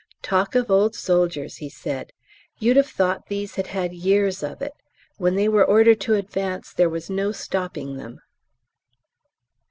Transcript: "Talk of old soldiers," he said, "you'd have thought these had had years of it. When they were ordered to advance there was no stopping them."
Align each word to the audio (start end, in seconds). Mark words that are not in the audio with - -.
"Talk 0.23 0.55
of 0.55 0.71
old 0.71 0.95
soldiers," 0.95 1.57
he 1.57 1.69
said, 1.69 2.11
"you'd 2.57 2.75
have 2.75 2.89
thought 2.89 3.27
these 3.27 3.53
had 3.53 3.67
had 3.67 3.93
years 3.93 4.41
of 4.41 4.59
it. 4.59 4.73
When 5.19 5.35
they 5.35 5.47
were 5.47 5.63
ordered 5.63 6.01
to 6.01 6.15
advance 6.15 6.73
there 6.73 6.89
was 6.89 7.07
no 7.07 7.31
stopping 7.31 7.97
them." 7.97 8.19